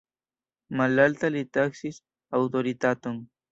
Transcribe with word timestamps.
Malalta 0.79 1.31
li 1.35 1.45
taksis 1.59 2.01
aŭtoritaton. 2.41 3.25